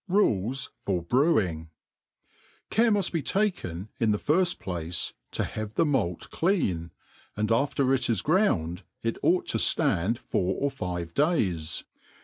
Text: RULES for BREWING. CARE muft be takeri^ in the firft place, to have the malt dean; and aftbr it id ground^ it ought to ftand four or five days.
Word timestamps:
RULES 0.07 0.71
for 0.83 1.03
BREWING. 1.03 1.69
CARE 2.71 2.89
muft 2.89 3.11
be 3.11 3.21
takeri^ 3.21 3.87
in 3.99 4.11
the 4.11 4.17
firft 4.17 4.57
place, 4.57 5.13
to 5.29 5.43
have 5.43 5.75
the 5.75 5.85
malt 5.85 6.27
dean; 6.43 6.89
and 7.37 7.49
aftbr 7.49 7.93
it 7.93 8.09
id 8.09 8.23
ground^ 8.23 8.81
it 9.03 9.19
ought 9.21 9.45
to 9.49 9.59
ftand 9.59 10.17
four 10.17 10.55
or 10.59 10.71
five 10.71 11.13
days. 11.13 11.83